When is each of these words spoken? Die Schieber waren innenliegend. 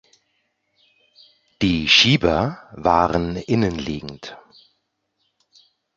Die 1.61 1.87
Schieber 1.87 2.57
waren 2.71 3.35
innenliegend. 3.35 4.35